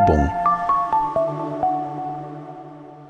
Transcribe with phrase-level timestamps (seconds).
[0.00, 0.30] Werbung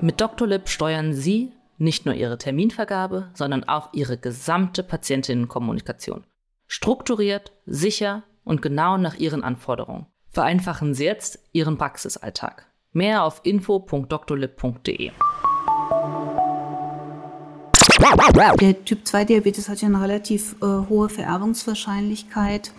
[0.01, 0.47] Mit Dr.
[0.47, 6.25] Lip steuern Sie nicht nur Ihre Terminvergabe, sondern auch Ihre gesamte Patientinnenkommunikation.
[6.67, 10.07] Strukturiert, sicher und genau nach Ihren Anforderungen.
[10.31, 12.67] Vereinfachen Sie jetzt Ihren Praxisalltag.
[12.91, 15.11] Mehr auf info.drlip.de.
[18.59, 22.73] Der Typ 2 Diabetes hat ja eine relativ äh, hohe Vererbungswahrscheinlichkeit.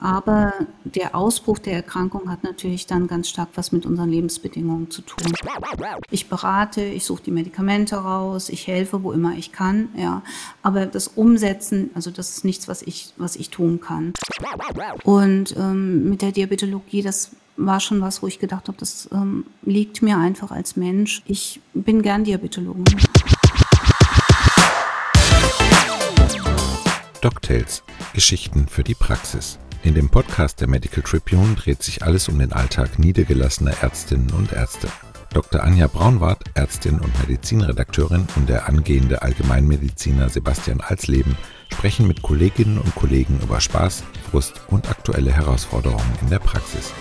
[0.00, 0.52] Aber
[0.84, 5.32] der Ausbruch der Erkrankung hat natürlich dann ganz stark was mit unseren Lebensbedingungen zu tun.
[6.10, 10.22] Ich berate, ich suche die Medikamente raus, ich helfe, wo immer ich kann, ja.
[10.62, 14.12] Aber das Umsetzen, also das ist nichts, was ich, was ich tun kann.
[15.02, 19.46] Und ähm, mit der Diabetologie, das war schon was, wo ich gedacht habe, das ähm,
[19.62, 21.22] liegt mir einfach als Mensch.
[21.26, 22.84] Ich bin gern Diabetologin.
[27.20, 27.82] DocTales–
[28.14, 29.58] Geschichten für die Praxis.
[29.88, 34.52] In dem Podcast der Medical Tribune dreht sich alles um den Alltag niedergelassener Ärztinnen und
[34.52, 34.86] Ärzte.
[35.32, 35.62] Dr.
[35.62, 41.38] Anja Braunwart, Ärztin und Medizinredakteurin und der angehende Allgemeinmediziner Sebastian Alsleben
[41.72, 46.92] sprechen mit Kolleginnen und Kollegen über Spaß, Frust und aktuelle Herausforderungen in der Praxis.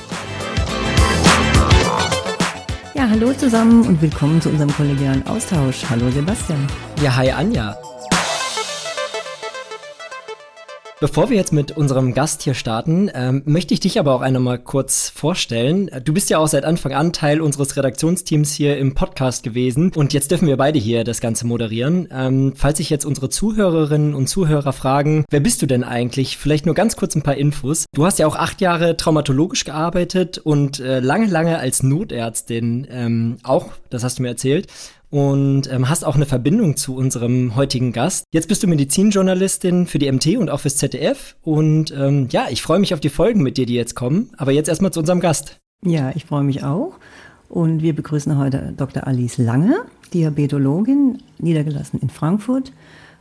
[2.93, 5.83] Ja, hallo zusammen und willkommen zu unserem kollegialen Austausch.
[5.89, 6.65] Hallo Sebastian.
[7.03, 7.75] Ja, hi Anja.
[10.99, 14.41] Bevor wir jetzt mit unserem Gast hier starten, ähm, möchte ich dich aber auch einmal
[14.41, 15.91] mal kurz vorstellen.
[16.03, 20.13] Du bist ja auch seit Anfang an Teil unseres Redaktionsteams hier im Podcast gewesen und
[20.13, 22.07] jetzt dürfen wir beide hier das Ganze moderieren.
[22.11, 26.35] Ähm, falls sich jetzt unsere Zuhörerinnen und Zuhörer fragen, wer bist du denn eigentlich?
[26.35, 27.85] Vielleicht nur ganz kurz ein paar Infos.
[27.93, 33.37] Du hast ja auch acht Jahre traumatologisch gearbeitet und äh, lange, lange als Notärztin ähm,
[33.43, 34.65] auch, das hast du mir erzählt
[35.09, 38.25] und ähm, hast auch eine Verbindung zu unserem heutigen Gast.
[38.33, 41.35] Jetzt bist du Medizinjournalistin für die MT und auch fürs ZDF.
[41.41, 44.31] Und ähm, ja, ich freue mich auf die Folgen mit dir, die jetzt kommen.
[44.37, 45.59] Aber jetzt erstmal zu unserem Gast.
[45.83, 46.93] Ja, ich freue mich auch.
[47.49, 49.07] Und wir begrüßen heute Dr.
[49.07, 49.77] Alice Lange,
[50.13, 52.73] Diabetologin, niedergelassen in Frankfurt.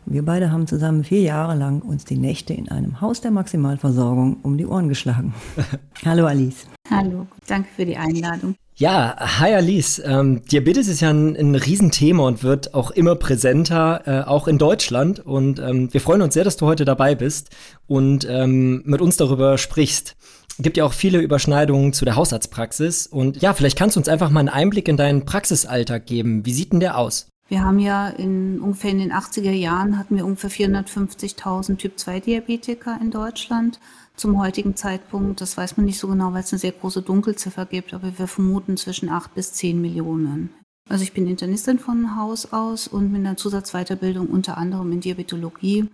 [0.05, 4.39] Wir beide haben zusammen vier Jahre lang uns die Nächte in einem Haus der Maximalversorgung
[4.43, 5.35] um die Ohren geschlagen.
[6.05, 6.67] Hallo Alice.
[6.91, 8.55] Hallo, danke für die Einladung.
[8.79, 10.03] Ja, hi Alice.
[10.05, 14.59] Ähm, Diabetes ist ja ein, ein Riesenthema und wird auch immer präsenter, äh, auch in
[14.59, 15.21] Deutschland.
[15.21, 17.49] Und ähm, wir freuen uns sehr, dass du heute dabei bist
[17.87, 20.17] und ähm, mit uns darüber sprichst.
[20.59, 23.07] Es gibt ja auch viele Überschneidungen zu der Hausarztpraxis.
[23.07, 26.45] Und ja, vielleicht kannst du uns einfach mal einen Einblick in deinen Praxisalltag geben.
[26.45, 27.29] Wie sieht denn der aus?
[27.49, 32.21] Wir haben ja in ungefähr in den 80er Jahren hatten wir ungefähr 450.000 Typ 2
[32.21, 33.79] Diabetiker in Deutschland
[34.17, 35.41] zum heutigen Zeitpunkt.
[35.41, 38.27] Das weiß man nicht so genau, weil es eine sehr große Dunkelziffer gibt, aber wir
[38.27, 40.51] vermuten zwischen 8 bis 10 Millionen.
[40.89, 45.89] Also ich bin Internistin von Haus aus und mit einer Zusatzweiterbildung unter anderem in Diabetologie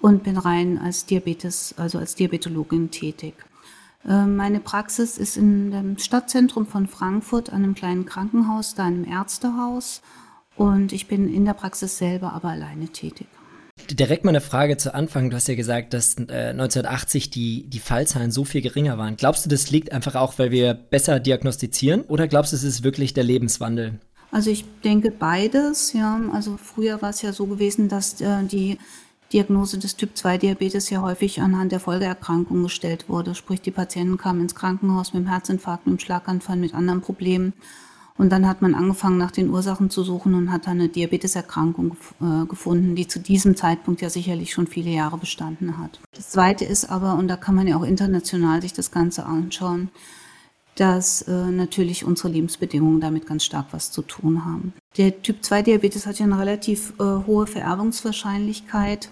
[0.00, 3.34] und bin rein als Diabetes, also als Diabetologin tätig.
[4.08, 9.04] Ähm, meine Praxis ist in dem Stadtzentrum von Frankfurt an einem kleinen Krankenhaus, da einem
[9.04, 10.00] Ärztehaus.
[10.56, 13.28] Und ich bin in der Praxis selber aber alleine tätig.
[13.90, 15.30] Direkt mal eine Frage zu Anfang.
[15.30, 19.16] Du hast ja gesagt, dass äh, 1980 die, die Fallzahlen so viel geringer waren.
[19.16, 22.02] Glaubst du, das liegt einfach auch, weil wir besser diagnostizieren?
[22.02, 23.98] Oder glaubst du, es ist wirklich der Lebenswandel?
[24.32, 26.20] Also ich denke beides, ja.
[26.32, 28.78] Also früher war es ja so gewesen, dass äh, die
[29.32, 33.34] Diagnose des Typ-2-Diabetes ja häufig anhand der Folgeerkrankungen gestellt wurde.
[33.34, 37.52] Sprich, die Patienten kamen ins Krankenhaus mit dem Herzinfarkt, mit dem Schlaganfall, mit anderen Problemen.
[38.20, 41.96] Und dann hat man angefangen, nach den Ursachen zu suchen und hat dann eine Diabeteserkrankung
[42.20, 46.00] äh, gefunden, die zu diesem Zeitpunkt ja sicherlich schon viele Jahre bestanden hat.
[46.14, 49.88] Das Zweite ist aber, und da kann man ja auch international sich das Ganze anschauen,
[50.74, 54.74] dass äh, natürlich unsere Lebensbedingungen damit ganz stark was zu tun haben.
[54.98, 59.08] Der Typ-2-Diabetes hat ja eine relativ äh, hohe Vererbungswahrscheinlichkeit.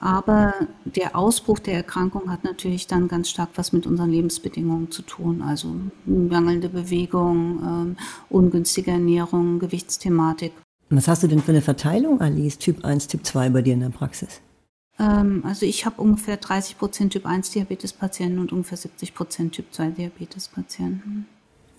[0.00, 0.54] Aber
[0.86, 5.42] der Ausbruch der Erkrankung hat natürlich dann ganz stark was mit unseren Lebensbedingungen zu tun.
[5.42, 5.74] Also
[6.06, 10.52] mangelnde Bewegung, äh, ungünstige Ernährung, Gewichtsthematik.
[10.88, 13.80] Was hast du denn für eine Verteilung, Alice, Typ 1, Typ 2 bei dir in
[13.80, 14.40] der Praxis?
[14.98, 19.66] Ähm, also ich habe ungefähr 30 Prozent Typ 1 Diabetes-Patienten und ungefähr 70 Prozent Typ
[19.70, 21.26] 2 Diabetes-Patienten.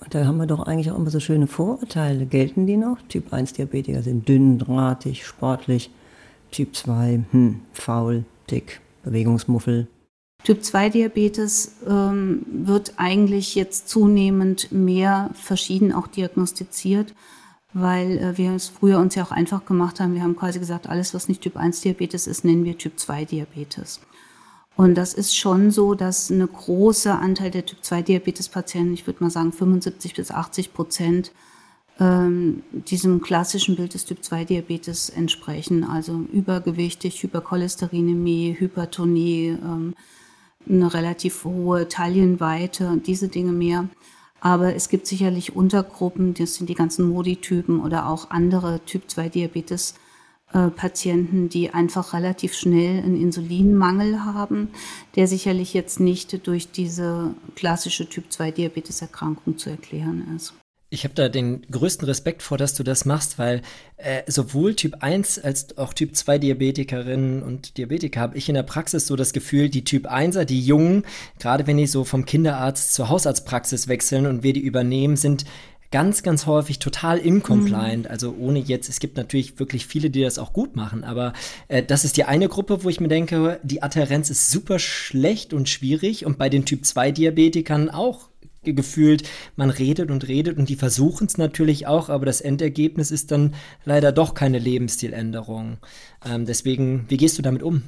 [0.09, 2.27] Da haben wir doch eigentlich auch immer so schöne Vorurteile.
[2.27, 2.97] Gelten die noch?
[3.09, 5.89] Typ 1 Diabetiker sind dünn, drahtig, sportlich.
[6.51, 9.87] Typ 2, hm, faul, dick, Bewegungsmuffel.
[10.43, 17.13] Typ 2 Diabetes ähm, wird eigentlich jetzt zunehmend mehr verschieden auch diagnostiziert,
[17.73, 20.15] weil äh, wir es früher uns ja auch einfach gemacht haben.
[20.15, 23.25] Wir haben quasi gesagt, alles, was nicht Typ 1 Diabetes ist, nennen wir Typ 2
[23.25, 24.01] Diabetes.
[24.75, 29.05] Und das ist schon so, dass eine große Anteil der Typ 2 Diabetes Patienten, ich
[29.05, 31.31] würde mal sagen 75 bis 80 Prozent,
[32.01, 39.93] ähm, diesem klassischen Bild des Typ-2-Diabetes entsprechen, also übergewichtig, Hypercholesterinämie, Hypertonie, ähm,
[40.67, 43.87] eine relativ hohe Taillenweite und diese Dinge mehr.
[44.39, 49.93] Aber es gibt sicherlich Untergruppen, das sind die ganzen Modi-Typen oder auch andere Typ-2-Diabetes.
[50.53, 54.69] Äh, Patienten, die einfach relativ schnell einen Insulinmangel haben,
[55.15, 60.55] der sicherlich jetzt nicht durch diese klassische Typ-2-Diabeteserkrankung zu erklären ist.
[60.93, 63.61] Ich habe da den größten Respekt vor, dass du das machst, weil
[63.95, 68.63] äh, sowohl Typ 1 als auch Typ 2 Diabetikerinnen und Diabetiker habe ich in der
[68.63, 71.03] Praxis so das Gefühl, die Typ 1er, die Jungen,
[71.39, 75.45] gerade wenn die so vom Kinderarzt zur Hausarztpraxis wechseln und wir die übernehmen, sind
[75.91, 78.03] ganz, ganz häufig total incompliant.
[78.03, 78.11] Mhm.
[78.11, 81.31] Also ohne jetzt, es gibt natürlich wirklich viele, die das auch gut machen, aber
[81.69, 85.53] äh, das ist die eine Gruppe, wo ich mir denke, die Adherenz ist super schlecht
[85.53, 88.30] und schwierig und bei den Typ 2 Diabetikern auch
[88.63, 89.23] gefühlt,
[89.55, 93.55] man redet und redet und die versuchen es natürlich auch, aber das Endergebnis ist dann
[93.85, 95.77] leider doch keine Lebensstiländerung.
[96.23, 97.81] Ähm, deswegen, wie gehst du damit um?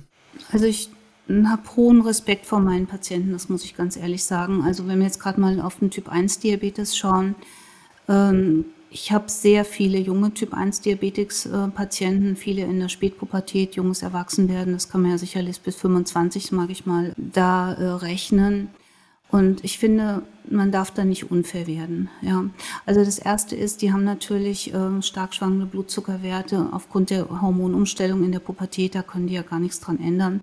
[0.52, 0.90] Also ich
[1.30, 4.64] habe hohen Respekt vor meinen Patienten, das muss ich ganz ehrlich sagen.
[4.64, 7.36] Also wenn wir jetzt gerade mal auf den Typ 1 Diabetes schauen,
[8.10, 14.74] ähm, ich habe sehr viele junge Typ 1 Diabetics-Patienten, viele in der Spätpubertät, junges Erwachsenwerden,
[14.74, 18.70] das kann man ja sicherlich bis 25, mag ich mal, da äh, rechnen.
[19.34, 22.08] Und ich finde, man darf da nicht unfair werden.
[22.22, 22.46] Ja.
[22.86, 28.32] Also das Erste ist, die haben natürlich äh, stark schwankende Blutzuckerwerte aufgrund der Hormonumstellung in
[28.32, 30.42] der Pubertät, da können die ja gar nichts dran ändern.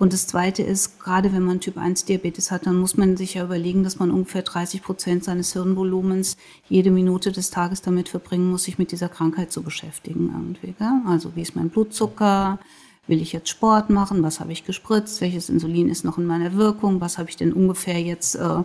[0.00, 3.34] Und das Zweite ist, gerade wenn man Typ 1 Diabetes hat, dann muss man sich
[3.34, 6.36] ja überlegen, dass man ungefähr 30 Prozent seines Hirnvolumens
[6.68, 10.32] jede Minute des Tages damit verbringen muss, sich mit dieser Krankheit zu beschäftigen.
[10.34, 11.02] Irgendwie, gell?
[11.06, 12.58] Also wie ist mein Blutzucker?
[13.06, 14.22] Will ich jetzt Sport machen?
[14.22, 15.20] Was habe ich gespritzt?
[15.20, 17.00] Welches Insulin ist noch in meiner Wirkung?
[17.00, 18.62] Was habe ich denn ungefähr jetzt äh,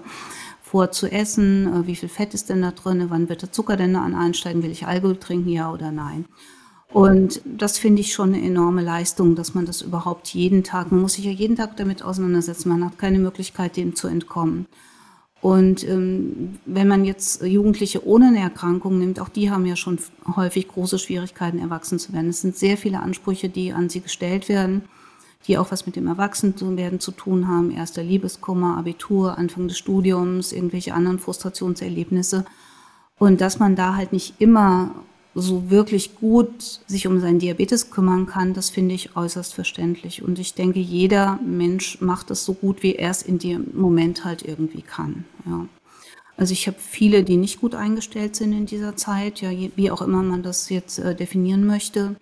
[0.62, 1.68] vor zu essen?
[1.68, 3.06] Äh, wie viel Fett ist denn da drin?
[3.09, 4.63] Wann wird der Zucker denn da an einsteigen?
[4.63, 5.50] Will ich Alkohol trinken?
[5.50, 6.25] Ja oder nein?
[6.91, 11.01] Und das finde ich schon eine enorme Leistung, dass man das überhaupt jeden Tag, man
[11.01, 14.65] muss sich ja jeden Tag damit auseinandersetzen, man hat keine Möglichkeit, dem zu entkommen.
[15.41, 19.97] Und ähm, wenn man jetzt Jugendliche ohne eine Erkrankung nimmt, auch die haben ja schon
[20.36, 22.30] häufig große Schwierigkeiten, erwachsen zu werden.
[22.30, 24.83] Es sind sehr viele Ansprüche, die an sie gestellt werden,
[25.47, 27.71] die auch was mit dem Erwachsenwerden zu tun haben.
[27.71, 32.44] Erster Liebeskummer, Abitur, Anfang des Studiums, irgendwelche anderen Frustrationserlebnisse.
[33.18, 34.94] Und dass man da halt nicht immer
[35.35, 40.23] so wirklich gut sich um seinen Diabetes kümmern kann, das finde ich äußerst verständlich.
[40.23, 44.25] Und ich denke, jeder Mensch macht es so gut, wie er es in dem Moment
[44.25, 45.25] halt irgendwie kann.
[45.45, 45.65] Ja.
[46.35, 50.01] Also ich habe viele, die nicht gut eingestellt sind in dieser Zeit, ja, wie auch
[50.01, 52.15] immer man das jetzt äh, definieren möchte.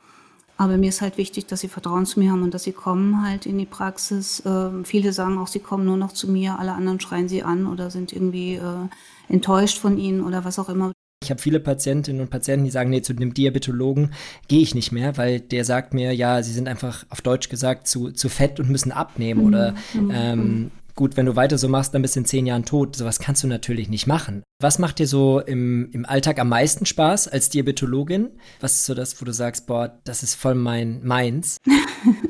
[0.57, 3.23] Aber mir ist halt wichtig, dass sie Vertrauen zu mir haben und dass sie kommen
[3.23, 4.39] halt in die Praxis.
[4.39, 7.67] Äh, viele sagen auch, sie kommen nur noch zu mir, alle anderen schreien sie an
[7.67, 8.87] oder sind irgendwie äh,
[9.29, 10.93] enttäuscht von ihnen oder was auch immer.
[11.23, 14.13] Ich habe viele Patientinnen und Patienten, die sagen, nee, zu dem Diabetologen
[14.47, 17.87] gehe ich nicht mehr, weil der sagt mir, ja, sie sind einfach auf Deutsch gesagt
[17.87, 19.41] zu, zu fett und müssen abnehmen.
[19.41, 19.47] Mhm.
[19.47, 20.11] Oder mhm.
[20.13, 22.95] ähm, gut, wenn du weiter so machst, dann bist du in zehn Jahren tot.
[22.95, 24.43] Sowas kannst du natürlich nicht machen.
[24.61, 28.29] Was macht dir so im, im Alltag am meisten Spaß als Diabetologin?
[28.59, 31.57] Was ist so das, wo du sagst, boah, das ist voll mein meins?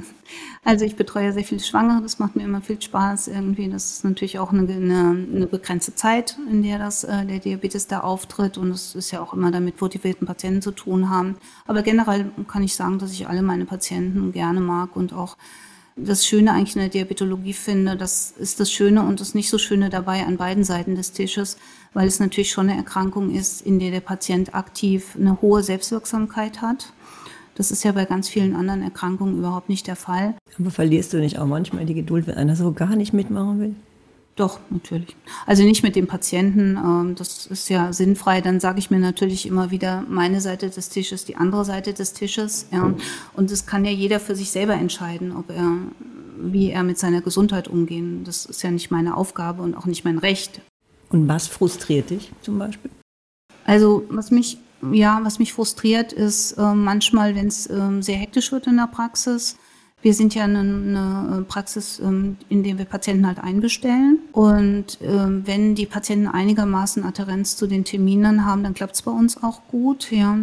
[0.68, 3.69] Also ich betreue sehr viele Schwangere, das macht mir immer viel Spaß irgendwie.
[3.69, 7.88] Das ist natürlich auch eine, eine, eine begrenzte Zeit, in der das, äh, der Diabetes
[7.88, 11.38] da auftritt und es ist ja auch immer damit motivierten Patienten zu tun haben.
[11.68, 15.38] Aber generell kann ich sagen, dass ich alle meine Patienten gerne mag und auch
[15.96, 19.58] das Schöne eigentlich in der Diabetologie finde, das ist das Schöne und das nicht so
[19.58, 21.58] Schöne dabei an beiden Seiten des Tisches,
[21.94, 26.62] weil es natürlich schon eine Erkrankung ist, in der der Patient aktiv eine hohe Selbstwirksamkeit
[26.62, 26.91] hat
[27.58, 30.36] das ist ja bei ganz vielen anderen Erkrankungen überhaupt nicht der Fall.
[30.60, 33.76] Aber verlierst du nicht auch manchmal die Geduld, wenn einer so gar nicht mitmachen will?
[34.36, 35.16] Doch, natürlich.
[35.48, 38.42] Also nicht mit dem Patienten, ähm, das ist ja sinnfrei.
[38.42, 42.14] Dann sage ich mir natürlich immer wieder meine Seite des Tisches, die andere Seite des
[42.14, 42.68] Tisches.
[43.34, 45.78] Und das kann ja jeder für sich selber entscheiden, ob er,
[46.40, 48.24] wie er mit seiner Gesundheit umgehen.
[48.24, 50.62] Das ist ja nicht meine Aufgabe und auch nicht mein Recht.
[51.10, 52.92] Und was frustriert dich zum Beispiel?
[53.66, 54.60] Also was mich
[54.91, 58.88] ja, was mich frustriert, ist äh, manchmal, wenn es äh, sehr hektisch wird in der
[58.88, 59.57] Praxis.
[60.01, 64.19] Wir sind ja eine, eine Praxis, ähm, in der wir Patienten halt einbestellen.
[64.31, 69.12] Und äh, wenn die Patienten einigermaßen Adherenz zu den Terminen haben, dann klappt es bei
[69.12, 70.12] uns auch gut.
[70.12, 70.38] Ja.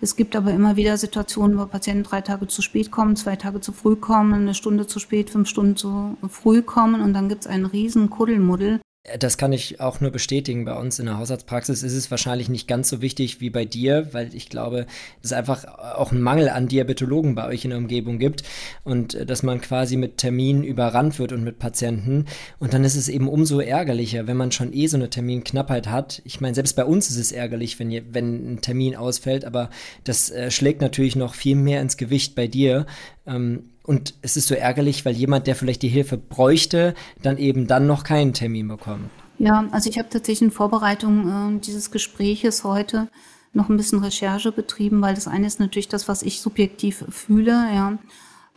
[0.00, 3.60] Es gibt aber immer wieder Situationen, wo Patienten drei Tage zu spät kommen, zwei Tage
[3.60, 7.42] zu früh kommen, eine Stunde zu spät, fünf Stunden zu früh kommen und dann gibt
[7.42, 8.80] es einen riesen Kuddelmuddel.
[9.18, 10.66] Das kann ich auch nur bestätigen.
[10.66, 14.12] Bei uns in der Hausarztpraxis ist es wahrscheinlich nicht ganz so wichtig wie bei dir,
[14.12, 14.86] weil ich glaube,
[15.22, 18.42] es einfach auch einen Mangel an Diabetologen bei euch in der Umgebung gibt
[18.84, 22.26] und äh, dass man quasi mit Terminen überrannt wird und mit Patienten.
[22.58, 26.20] Und dann ist es eben umso ärgerlicher, wenn man schon eh so eine Terminknappheit hat.
[26.26, 29.70] Ich meine, selbst bei uns ist es ärgerlich, wenn, ihr, wenn ein Termin ausfällt, aber
[30.04, 32.84] das äh, schlägt natürlich noch viel mehr ins Gewicht bei dir.
[33.26, 37.66] Ähm, und es ist so ärgerlich, weil jemand, der vielleicht die Hilfe bräuchte, dann eben
[37.66, 39.10] dann noch keinen Termin bekommt.
[39.40, 43.08] Ja, also ich habe tatsächlich in Vorbereitung äh, dieses Gespräches heute
[43.52, 47.50] noch ein bisschen Recherche betrieben, weil das eine ist natürlich das, was ich subjektiv fühle,
[47.50, 47.98] ja.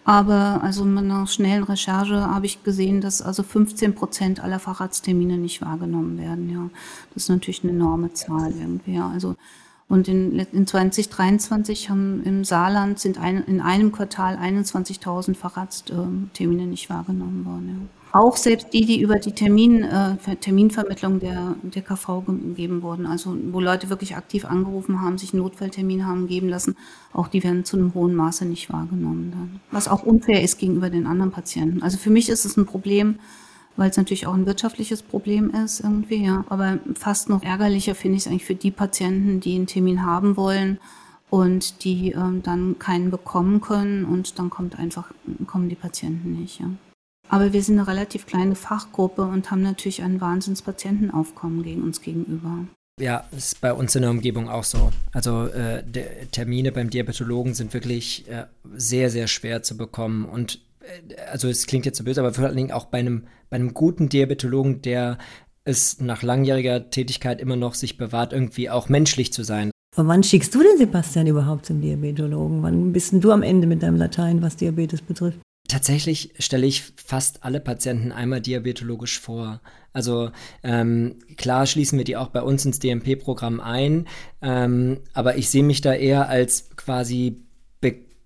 [0.06, 5.40] Aber also mit einer schnellen Recherche habe ich gesehen, dass also 15 Prozent aller Facharzttermine
[5.40, 6.52] nicht wahrgenommen werden.
[6.52, 6.70] Ja,
[7.16, 8.94] das ist natürlich eine enorme Zahl irgendwie.
[8.94, 9.10] Ja.
[9.10, 9.36] Also
[9.94, 16.90] und in, in 2023 haben im Saarland sind ein, in einem Quartal 21.000 Facharzttermine nicht
[16.90, 17.68] wahrgenommen worden.
[18.12, 18.20] Ja.
[18.20, 23.38] Auch selbst die, die über die Termin, äh, Terminvermittlung der, der KV gegeben wurden, also
[23.52, 26.76] wo Leute wirklich aktiv angerufen haben, sich einen Notfalltermin haben geben lassen,
[27.12, 29.60] auch die werden zu einem hohen Maße nicht wahrgenommen dann.
[29.70, 31.84] Was auch unfair ist gegenüber den anderen Patienten.
[31.84, 33.20] Also für mich ist es ein Problem,
[33.76, 36.46] weil es natürlich auch ein wirtschaftliches Problem ist irgendwie, ja.
[36.50, 40.38] Aber fast noch ärgerlicher finde ich es eigentlich für die Patienten, die einen Termin haben
[40.38, 40.80] wollen
[41.30, 45.12] und die ähm, dann keinen bekommen können und dann kommt einfach,
[45.48, 46.70] kommen die Patienten nicht, ja.
[47.30, 52.66] Aber wir sind eine relativ kleine Fachgruppe und haben natürlich ein Wahnsinnspatientenaufkommen gegen uns gegenüber.
[53.00, 54.92] Ja, ist bei uns in der Umgebung auch so.
[55.12, 55.84] Also äh,
[56.32, 60.26] Termine beim Diabetologen sind wirklich äh, sehr, sehr schwer zu bekommen.
[60.26, 60.60] Und
[61.32, 63.74] also es klingt jetzt so böse, aber vor allen Dingen auch bei einem, bei einem
[63.74, 65.18] guten Diabetologen, der
[65.66, 69.72] es nach langjähriger Tätigkeit immer noch sich bewahrt, irgendwie auch menschlich zu sein.
[69.96, 72.64] Aber wann schickst du denn Sebastian überhaupt zum Diabetologen?
[72.64, 75.40] Wann bist denn du am Ende mit deinem Latein, was Diabetes betrifft?
[75.68, 79.62] Tatsächlich stelle ich fast alle Patienten einmal diabetologisch vor.
[79.94, 84.08] Also ähm, klar schließen wir die auch bei uns ins DMP-Programm ein,
[84.42, 87.44] ähm, aber ich sehe mich da eher als quasi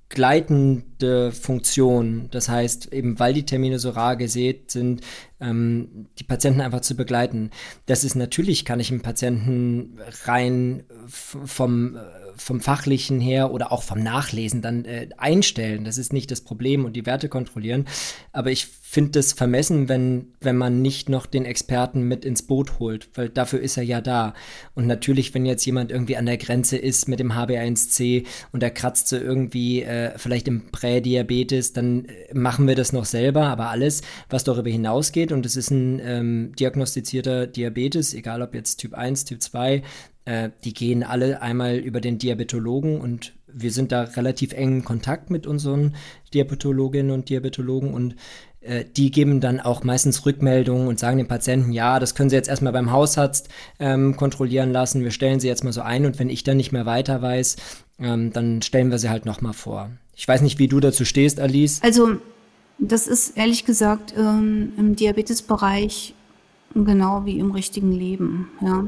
[0.10, 2.30] begleitende Funktion.
[2.32, 5.02] Das heißt, eben weil die Termine so rar gesät sind,
[5.40, 7.52] ähm, die Patienten einfach zu begleiten.
[7.86, 11.98] Das ist natürlich, kann ich einen Patienten rein vom
[12.38, 15.84] vom Fachlichen her oder auch vom Nachlesen dann äh, einstellen.
[15.84, 17.86] Das ist nicht das Problem und die Werte kontrollieren.
[18.32, 22.80] Aber ich finde das vermessen, wenn, wenn man nicht noch den Experten mit ins Boot
[22.80, 24.34] holt, weil dafür ist er ja da.
[24.76, 28.72] Und natürlich, wenn jetzt jemand irgendwie an der Grenze ist mit dem HB1C und er
[28.72, 33.48] kratzt so irgendwie äh, vielleicht im Prädiabetes, dann äh, machen wir das noch selber.
[33.48, 38.78] Aber alles, was darüber hinausgeht und es ist ein ähm, diagnostizierter Diabetes, egal ob jetzt
[38.78, 39.84] Typ 1, Typ 2,
[40.28, 45.30] äh, die gehen alle einmal über den Diabetologen und wir sind da relativ engen Kontakt
[45.30, 45.96] mit unseren
[46.34, 48.16] Diabetologinnen und Diabetologen und
[48.60, 52.36] äh, die geben dann auch meistens Rückmeldungen und sagen dem Patienten, ja, das können Sie
[52.36, 53.48] jetzt erstmal beim Hausarzt
[53.80, 56.74] ähm, kontrollieren lassen, wir stellen Sie jetzt mal so ein und wenn ich dann nicht
[56.74, 57.56] mehr weiter weiß,
[58.00, 59.92] ähm, dann stellen wir sie halt nochmal vor.
[60.14, 61.80] Ich weiß nicht, wie du dazu stehst, Alice.
[61.84, 62.18] Also
[62.80, 66.14] das ist ehrlich gesagt ähm, im Diabetesbereich
[66.74, 68.50] Genau wie im richtigen Leben.
[68.62, 68.86] Ja.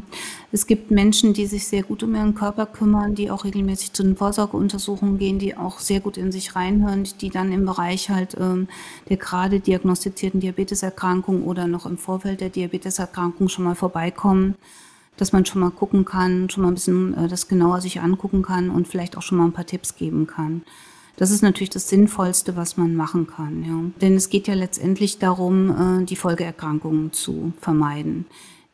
[0.52, 4.04] Es gibt Menschen, die sich sehr gut um ihren Körper kümmern, die auch regelmäßig zu
[4.04, 8.36] den Vorsorgeuntersuchungen gehen, die auch sehr gut in sich reinhören, die dann im Bereich halt
[8.40, 8.68] ähm,
[9.08, 14.56] der gerade diagnostizierten Diabeteserkrankung oder noch im Vorfeld der Diabeteserkrankung schon mal vorbeikommen,
[15.18, 18.42] dass man schon mal gucken kann, schon mal ein bisschen äh, das genauer sich angucken
[18.42, 20.64] kann und vielleicht auch schon mal ein paar Tipps geben kann.
[21.20, 23.66] Das ist natürlich das Sinnvollste, was man machen kann.
[23.68, 24.00] Ja.
[24.00, 28.26] Denn es geht ja letztendlich darum, äh, die Folgeerkrankungen zu vermeiden.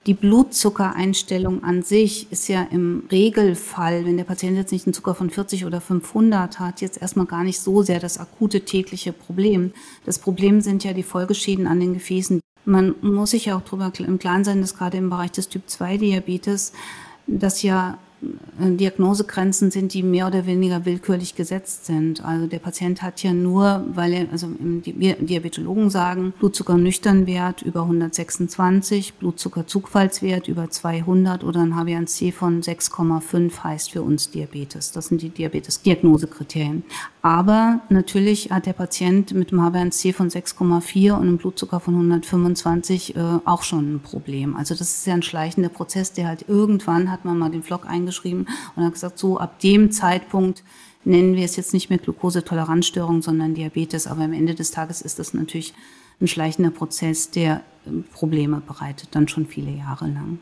[0.05, 5.15] Die Blutzuckereinstellung an sich ist ja im Regelfall, wenn der Patient jetzt nicht einen Zucker
[5.15, 9.71] von 40 oder 500 hat, jetzt erstmal gar nicht so sehr das akute tägliche Problem.
[10.05, 12.41] Das Problem sind ja die Folgeschäden an den Gefäßen.
[12.63, 16.73] Man muss sich ja auch darüber im Klaren sein, dass gerade im Bereich des Typ-2-Diabetes
[17.25, 17.97] das ja
[18.57, 22.23] Diagnosegrenzen sind, die mehr oder weniger willkürlich gesetzt sind.
[22.23, 29.15] Also der Patient hat ja nur, weil er, also wir Diabetologen sagen, Blutzuckernüchternwert über 126,
[29.15, 34.91] Blutzuckerzugfallswert über 200 oder ein HbA1c von 6,5 heißt für uns Diabetes.
[34.91, 36.83] Das sind die Diabetes-Diagnosekriterien.
[37.25, 43.15] Aber natürlich hat der Patient mit einem HbA1c von 6,4 und einem Blutzucker von 125
[43.15, 44.55] äh, auch schon ein Problem.
[44.55, 47.85] Also das ist ja ein schleichender Prozess, der halt irgendwann hat man mal den Vlog
[47.85, 50.63] eingeschaltet geschrieben und hat gesagt, so ab dem Zeitpunkt
[51.03, 54.07] nennen wir es jetzt nicht mehr Glukosetoleranzstörung, sondern Diabetes.
[54.07, 55.73] Aber am Ende des Tages ist das natürlich
[56.21, 60.39] ein schleichender Prozess, der ähm, Probleme bereitet, dann schon viele Jahre lang.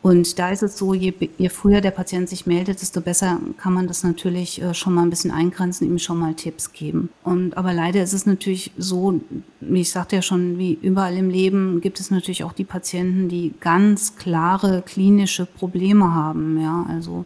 [0.00, 3.72] Und da ist es so, je, je, früher der Patient sich meldet, desto besser kann
[3.72, 7.08] man das natürlich äh, schon mal ein bisschen eingrenzen, ihm schon mal Tipps geben.
[7.24, 9.20] Und aber leider ist es natürlich so,
[9.60, 13.28] wie ich sagte ja schon, wie überall im Leben gibt es natürlich auch die Patienten,
[13.28, 16.60] die ganz klare klinische Probleme haben.
[16.60, 17.24] Ja, also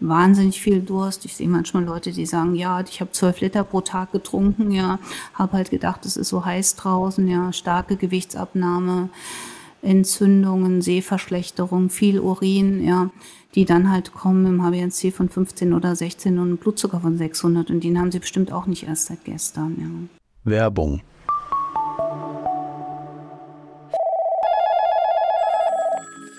[0.00, 1.24] wahnsinnig viel Durst.
[1.24, 4.98] Ich sehe manchmal Leute, die sagen, ja, ich habe zwölf Liter pro Tag getrunken, ja,
[5.34, 9.10] habe halt gedacht, es ist so heiß draußen, ja, starke Gewichtsabnahme.
[9.84, 13.10] Entzündungen, Sehverschlechterung, viel Urin, ja,
[13.54, 17.84] die dann halt kommen im HbA1c von 15 oder 16 und Blutzucker von 600 und
[17.84, 20.50] den haben sie bestimmt auch nicht erst seit gestern, ja.
[20.50, 21.00] Werbung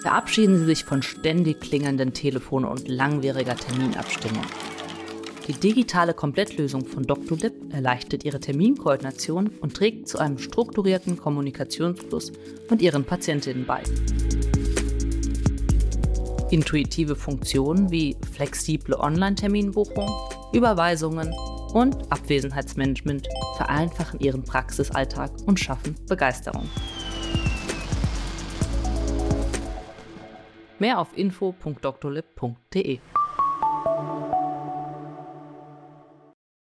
[0.05, 4.45] Verabschieden Sie sich von ständig klingelnden Telefon- und langwieriger Terminabstimmung.
[5.47, 7.37] Die digitale Komplettlösung von Dr.
[7.37, 12.31] Lip erleichtert Ihre Terminkoordination und trägt zu einem strukturierten Kommunikationsfluss
[12.71, 13.83] mit Ihren Patientinnen bei.
[16.49, 20.09] Intuitive Funktionen wie flexible Online-Terminbuchung,
[20.51, 21.31] Überweisungen
[21.73, 26.67] und Abwesenheitsmanagement vereinfachen Ihren Praxisalltag und schaffen Begeisterung.
[30.79, 32.99] Mehr auf info.drlib.de.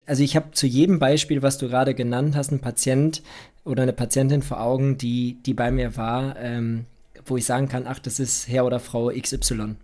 [0.06, 3.22] Also ich habe zu jedem Beispiel, was du gerade genannt hast, einen Patient
[3.64, 6.86] oder eine Patientin vor Augen, die, die bei mir war, ähm,
[7.26, 9.76] wo ich sagen kann, ach, das ist Herr oder Frau XY.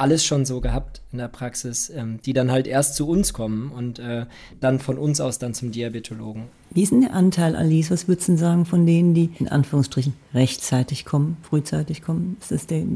[0.00, 3.72] Alles schon so gehabt in der Praxis, ähm, die dann halt erst zu uns kommen
[3.72, 4.26] und äh,
[4.60, 6.44] dann von uns aus dann zum Diabetologen.
[6.70, 7.90] Wie ist denn der Anteil, Alice?
[7.90, 12.36] Was würdest du denn sagen von denen, die in Anführungsstrichen rechtzeitig kommen, frühzeitig kommen?
[12.40, 12.86] Ist das die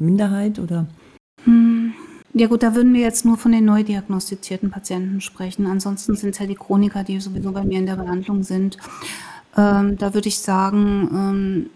[0.00, 0.88] Minderheit oder?
[1.44, 1.85] Hm.
[2.38, 5.66] Ja gut, da würden wir jetzt nur von den neu diagnostizierten Patienten sprechen.
[5.66, 8.76] Ansonsten sind es ja die Chroniker, die sowieso bei mir in der Behandlung sind.
[9.56, 11.70] Ähm, da würde ich sagen, ähm,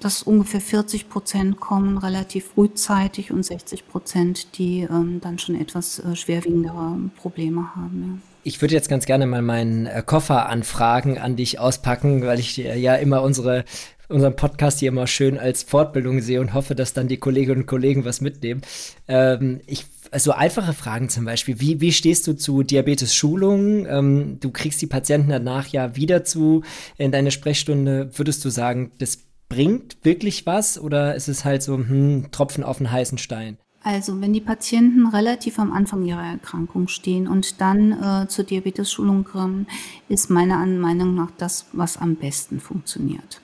[0.00, 5.98] dass ungefähr 40 Prozent kommen relativ frühzeitig und 60 Prozent, die ähm, dann schon etwas
[5.98, 8.22] äh, schwerwiegendere Probleme haben.
[8.22, 8.30] Ja.
[8.44, 12.64] Ich würde jetzt ganz gerne mal meinen äh, Koffer anfragen an dich auspacken, weil ich
[12.64, 13.64] äh, ja immer unsere
[14.08, 17.66] unseren Podcast hier immer schön als Fortbildung sehe und hoffe, dass dann die Kolleginnen und
[17.66, 18.60] Kollegen was mitnehmen.
[19.08, 21.60] Ähm, ich also einfache Fragen zum Beispiel.
[21.60, 23.84] Wie, wie stehst du zu Diabetes-Schulungen?
[23.90, 26.62] Ähm, du kriegst die Patienten danach ja wieder zu
[26.96, 28.10] in deine Sprechstunde.
[28.16, 29.18] Würdest du sagen, das
[29.48, 33.58] bringt wirklich was oder ist es halt so hm, Tropfen auf einen heißen Stein?
[33.82, 39.24] Also wenn die Patienten relativ am Anfang ihrer Erkrankung stehen und dann äh, zur Diabetes-Schulung
[39.24, 39.66] kommen,
[40.08, 43.42] ist meiner Meinung nach das, was am besten funktioniert.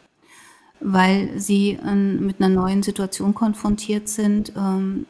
[0.80, 4.52] Weil sie äh, mit einer neuen Situation konfrontiert sind, äh,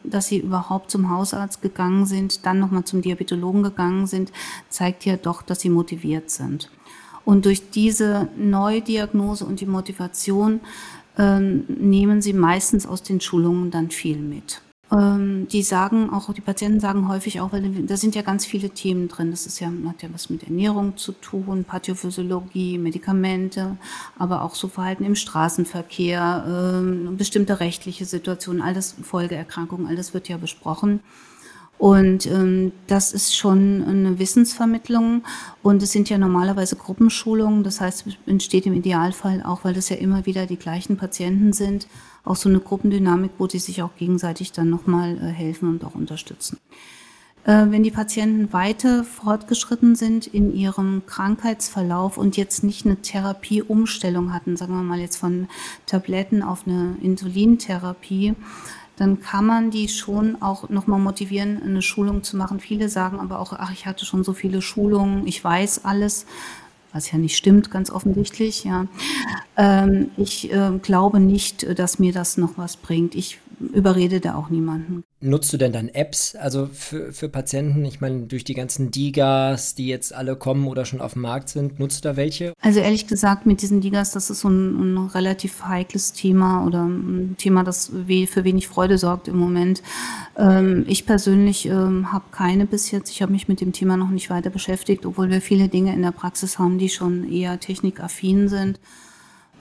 [0.05, 4.33] dass sie überhaupt zum Hausarzt gegangen sind, dann nochmal zum Diabetologen gegangen sind,
[4.69, 6.71] zeigt ja doch, dass sie motiviert sind.
[7.25, 10.61] Und durch diese Neudiagnose und die Motivation
[11.19, 14.63] ähm, nehmen sie meistens aus den Schulungen dann viel mit.
[14.93, 18.71] Ähm, die sagen auch, die Patienten sagen häufig auch, weil da sind ja ganz viele
[18.71, 19.31] Themen drin.
[19.31, 23.77] Das ist ja, hat ja was mit Ernährung zu tun, Pathophysiologie, Medikamente,
[24.19, 30.37] aber auch so Verhalten im Straßenverkehr, ähm, bestimmte rechtliche Situationen, alles Folgeerkrankungen, alles wird ja
[30.37, 31.01] besprochen.
[31.81, 35.23] Und ähm, das ist schon eine Wissensvermittlung
[35.63, 37.65] und es sind ja normalerweise Gruppenschulungen.
[37.65, 41.89] Das heißt, entsteht im Idealfall auch, weil das ja immer wieder die gleichen Patienten sind,
[42.23, 45.95] auch so eine Gruppendynamik, wo die sich auch gegenseitig dann nochmal äh, helfen und auch
[45.95, 46.59] unterstützen.
[47.45, 54.35] Äh, wenn die Patienten weiter fortgeschritten sind in ihrem Krankheitsverlauf und jetzt nicht eine Therapieumstellung
[54.35, 55.49] hatten, sagen wir mal jetzt von
[55.87, 58.35] Tabletten auf eine Insulintherapie,
[59.01, 62.61] dann kann man die schon auch nochmal motivieren, eine Schulung zu machen.
[62.61, 66.27] Viele sagen aber auch, ach, ich hatte schon so viele Schulungen, ich weiß alles,
[66.93, 68.65] was ja nicht stimmt, ganz offensichtlich.
[68.65, 68.87] Ja.
[69.57, 73.15] Ähm, ich äh, glaube nicht, dass mir das noch was bringt.
[73.15, 75.05] Ich überrede da auch niemanden.
[75.23, 77.85] Nutzt du denn dann Apps, also für, für Patienten?
[77.85, 81.51] Ich meine, durch die ganzen Digas, die jetzt alle kommen oder schon auf dem Markt
[81.51, 82.55] sind, nutzt du da welche?
[82.63, 86.85] Also ehrlich gesagt, mit diesen Digas, das ist so ein, ein relativ heikles Thema oder
[86.85, 89.83] ein Thema, das für wenig Freude sorgt im Moment.
[90.39, 93.11] Ähm, ich persönlich ähm, habe keine bis jetzt.
[93.11, 96.01] Ich habe mich mit dem Thema noch nicht weiter beschäftigt, obwohl wir viele Dinge in
[96.01, 98.81] der Praxis haben, die schon eher technikaffin sind.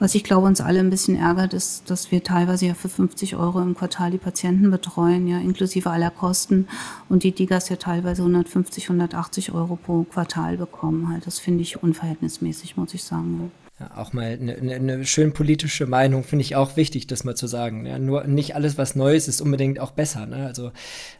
[0.00, 3.36] Was ich glaube, uns alle ein bisschen ärgert, ist, dass wir teilweise ja für 50
[3.36, 6.68] Euro im Quartal die Patienten betreuen, ja, inklusive aller Kosten.
[7.10, 11.10] Und die Digas ja teilweise 150, 180 Euro pro Quartal bekommen.
[11.10, 11.26] Halt.
[11.26, 13.52] Das finde ich unverhältnismäßig, muss ich sagen.
[13.78, 17.36] Ja, auch mal eine, eine, eine schön politische Meinung finde ich auch wichtig, das mal
[17.36, 17.84] zu sagen.
[17.84, 20.24] Ja, nur nicht alles, was neu ist, ist unbedingt auch besser.
[20.24, 20.46] Ne?
[20.46, 20.72] Also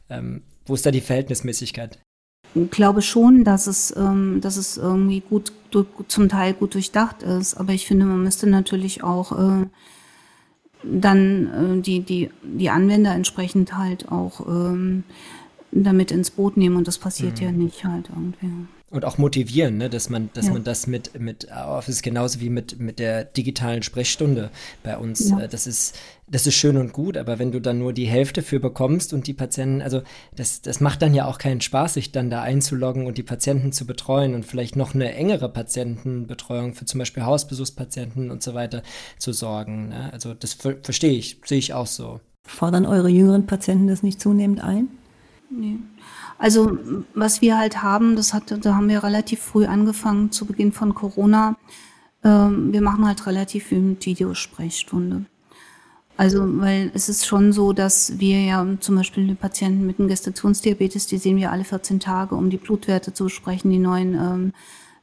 [0.08, 1.98] ähm, wo ist da die Verhältnismäßigkeit?
[2.70, 5.52] Glaube schon, dass es, ähm, dass es irgendwie gut,
[6.08, 7.54] zum Teil gut durchdacht ist.
[7.54, 9.66] Aber ich finde, man müsste natürlich auch äh,
[10.82, 15.04] dann äh, die, die, die Anwender entsprechend halt auch ähm,
[15.72, 16.76] damit ins Boot nehmen.
[16.76, 17.46] Und das passiert mhm.
[17.46, 18.66] ja nicht halt irgendwie.
[18.90, 19.88] Und auch motivieren, ne?
[19.88, 20.53] dass man, dass ja.
[20.53, 24.50] man das mit, mit Office genauso wie mit, mit der digitalen Sprechstunde
[24.83, 25.31] bei uns.
[25.31, 25.42] Ja.
[25.42, 28.42] Äh, das ist, das ist schön und gut, aber wenn du dann nur die Hälfte
[28.42, 30.03] für bekommst und die Patienten, also
[30.35, 33.70] das, das macht dann ja auch keinen Spaß, sich dann da einzuloggen und die Patienten
[33.70, 38.83] zu betreuen und vielleicht noch eine engere Patientenbetreuung für zum Beispiel Hausbesuchspatienten und so weiter
[39.18, 39.90] zu sorgen.
[39.90, 40.12] Ne?
[40.12, 42.20] Also das ver verstehe ich, sehe ich auch so.
[42.44, 44.88] Fordern eure jüngeren Patienten das nicht zunehmend ein?
[45.50, 45.76] Nee.
[46.40, 46.79] Also
[47.14, 50.94] was wir halt haben, das hat, da haben wir relativ früh angefangen zu Beginn von
[50.94, 51.57] Corona.
[52.24, 55.26] Ähm, wir machen halt relativ viel Videosprechstunde.
[56.16, 60.09] Also, weil es ist schon so, dass wir ja zum Beispiel die Patienten mit einem
[60.09, 64.53] Gestationsdiabetes, die sehen wir alle 14 Tage, um die Blutwerte zu besprechen, die neuen ähm,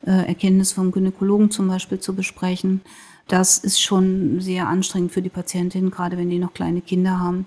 [0.05, 2.81] äh, Erkenntnisse vom Gynäkologen zum Beispiel zu besprechen.
[3.27, 7.45] Das ist schon sehr anstrengend für die Patientin, gerade wenn die noch kleine Kinder haben.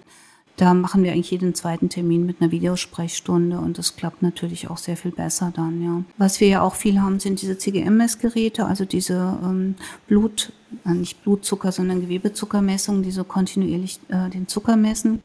[0.61, 4.77] Da machen wir eigentlich jeden zweiten Termin mit einer Videosprechstunde und das klappt natürlich auch
[4.77, 6.05] sehr viel besser dann, ja.
[6.19, 10.53] Was wir ja auch viel haben, sind diese CGM-Messgeräte, also diese ähm, Blut,
[10.85, 15.23] äh, nicht Blutzucker, sondern Gewebezuckermessungen, die so kontinuierlich äh, den Zucker messen.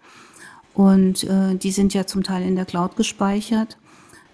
[0.74, 3.78] Und äh, die sind ja zum Teil in der Cloud gespeichert.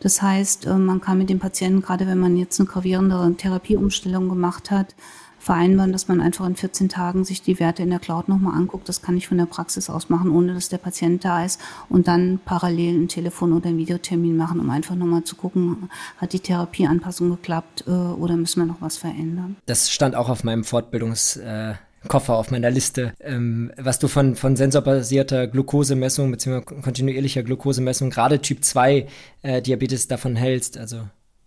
[0.01, 4.29] Das heißt, äh, man kann mit dem Patienten, gerade wenn man jetzt eine gravierende Therapieumstellung
[4.29, 4.93] gemacht hat,
[5.41, 8.87] vereinbaren, dass man einfach in 14 Tagen sich die Werte in der Cloud nochmal anguckt.
[8.87, 12.07] Das kann ich von der Praxis aus machen, ohne dass der Patient da ist und
[12.07, 16.39] dann parallel ein Telefon- oder einen Videotermin machen, um einfach nochmal zu gucken, hat die
[16.39, 19.57] Therapieanpassung geklappt äh, oder müssen wir noch was verändern.
[19.65, 21.75] Das stand auch auf meinem Fortbildungs- äh
[22.07, 26.61] Koffer auf meiner Liste, ähm, was du von, von sensorbasierter Glukosemessung bzw.
[26.61, 29.07] kontinuierlicher Glukosemessung, gerade Typ 2
[29.43, 30.79] äh, Diabetes davon hältst.
[30.79, 31.03] Also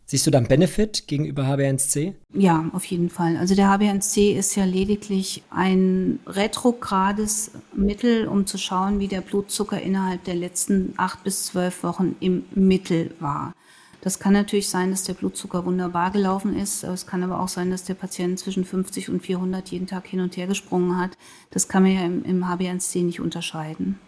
[0.07, 2.15] Siehst du da einen Benefit gegenüber HbA1c?
[2.35, 3.39] Ja, auf jeden Fall.
[3.39, 9.81] Also der HbA1c ist ja lediglich ein retrogrades Mittel, um zu schauen, wie der Blutzucker
[9.81, 13.55] innerhalb der letzten acht bis zwölf Wochen im Mittel war.
[14.03, 16.85] Das kann natürlich sein, dass der Blutzucker wunderbar gelaufen ist.
[16.85, 20.21] Es kann aber auch sein, dass der Patient zwischen 50 und 400 jeden Tag hin
[20.21, 21.13] und her gesprungen hat.
[21.51, 23.99] Das kann man ja im, im HbA1c nicht unterscheiden.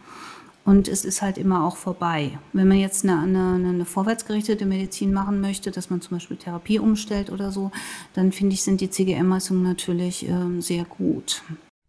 [0.66, 2.38] Und es ist halt immer auch vorbei.
[2.52, 6.80] Wenn man jetzt eine, eine, eine vorwärtsgerichtete Medizin machen möchte, dass man zum Beispiel Therapie
[6.80, 7.70] umstellt oder so,
[8.14, 11.42] dann finde ich, sind die CGM-Messungen natürlich äh, sehr gut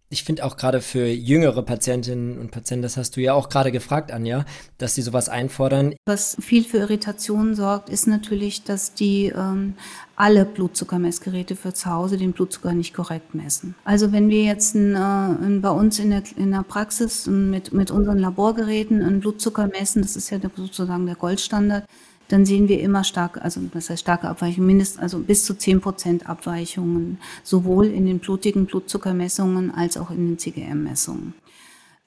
[0.10, 3.74] ich finde auch gerade für jüngere Patientinnen und Patienten, das hast du ja auch gerade
[3.74, 4.46] gefragt, Anja,
[4.78, 5.96] dass sie sowas einfordern.
[6.06, 9.74] Was viel für Irritationen sorgt, ist natürlich, dass die ähm,
[10.16, 13.76] alle Blutzuckermessgeräte für zu Hause den Blutzucker nicht korrekt messen.
[13.84, 17.74] Also wenn wir jetzt ein, äh, ein, bei uns in der, in der Praxis mit,
[17.74, 21.84] mit unseren Laborgeräten einen Blutzucker messen, das ist ja sozusagen der Goldstandard,
[22.28, 25.82] dann sehen wir immer starke, also das heißt starke Abweichungen, mindestens also bis zu zehn
[25.82, 31.34] Prozent Abweichungen, sowohl in den blutigen Blutzuckermessungen als auch in den CGM-Messungen.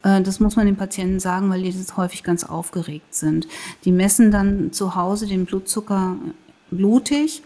[0.02, 3.48] Äh, das muss man den Patienten sagen, weil die das häufig ganz aufgeregt sind.
[3.84, 6.16] Die messen dann zu Hause den Blutzucker
[6.70, 7.42] blutig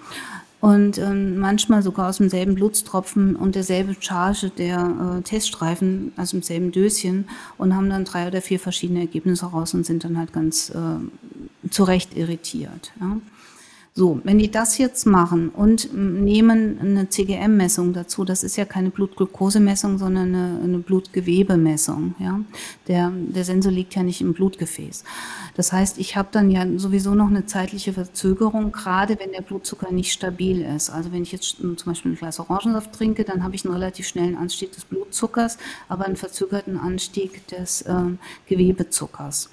[0.65, 6.43] und ähm, manchmal sogar aus demselben Blutstropfen und derselbe Charge der äh, Teststreifen, also im
[6.43, 7.27] selben Döschen
[7.59, 10.77] und haben dann drei oder vier verschiedene Ergebnisse raus und sind dann halt ganz äh,
[11.71, 12.93] zu Recht irritiert.
[13.01, 13.19] Ja.
[13.97, 18.91] So, wenn die das jetzt machen und nehmen eine CGM-Messung dazu, das ist ja keine
[18.91, 22.17] Blutglukosemessung, sondern eine, eine Blutgewebemessung.
[22.19, 22.41] Ja?
[22.89, 25.05] Der, der Sensor liegt ja nicht im Blutgefäß.
[25.55, 29.93] Das heißt, ich habe dann ja sowieso noch eine zeitliche Verzögerung, gerade wenn der Blutzucker
[29.93, 30.91] nicht stabil ist.
[30.91, 34.09] Also wenn ich jetzt zum Beispiel ein Glas Orangensaft trinke, dann habe ich einen relativ
[34.09, 35.57] schnellen Anstieg des Blutzuckers,
[35.89, 37.95] aber einen verzögerten Anstieg des äh,
[38.49, 39.51] Gewebezuckers.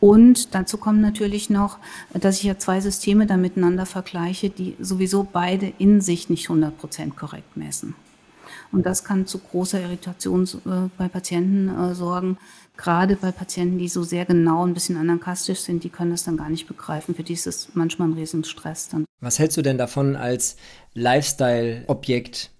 [0.00, 1.78] Und dazu kommt natürlich noch,
[2.12, 6.76] dass ich ja zwei Systeme da miteinander vergleiche, die sowieso beide in sich nicht 100
[6.76, 7.94] Prozent korrekt messen.
[8.72, 12.36] Und das kann zu großer Irritation äh, bei Patienten äh, sorgen.
[12.76, 16.36] Gerade bei Patienten, die so sehr genau ein bisschen anarkastisch sind, die können das dann
[16.36, 17.14] gar nicht begreifen.
[17.14, 19.06] Für die ist es manchmal ein Riesenstress dann.
[19.20, 20.56] Was hältst du denn davon als
[20.94, 22.50] Lifestyle-Objekt?